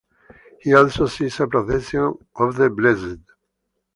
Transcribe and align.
He 0.59 0.73
also 0.73 1.05
sees 1.05 1.39
a 1.41 1.45
procession 1.45 2.17
of 2.35 2.55
the 2.55 2.71
blessed. 2.71 3.19